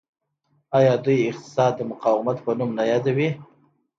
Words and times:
آیا 0.77 0.93
دوی 1.05 1.19
اقتصاد 1.29 1.71
د 1.77 1.81
مقاومت 1.91 2.37
په 2.45 2.51
نوم 2.59 2.69
نه 2.79 2.83
یادوي؟ 2.91 3.29